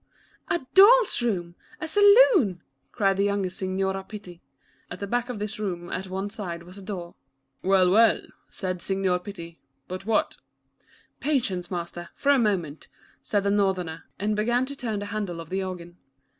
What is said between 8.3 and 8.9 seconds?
said